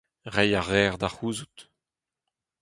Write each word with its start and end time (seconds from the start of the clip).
reiñ 0.33 0.53
a 0.59 0.61
reer 0.67 0.93
da 1.01 1.09
c'houzout 1.13 1.57